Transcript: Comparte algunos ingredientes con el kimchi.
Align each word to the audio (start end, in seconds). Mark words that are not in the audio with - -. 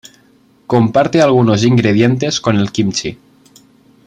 Comparte 0.65 1.21
algunos 1.21 1.63
ingredientes 1.63 2.41
con 2.41 2.55
el 2.55 2.71
kimchi. 2.71 3.19